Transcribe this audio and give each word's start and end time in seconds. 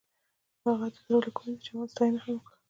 هغې 0.63 0.87
د 0.93 0.95
زړه 1.05 1.17
له 1.25 1.29
کومې 1.35 1.53
د 1.55 1.59
چمن 1.65 1.87
ستاینه 1.93 2.19
هم 2.23 2.29
وکړه. 2.35 2.55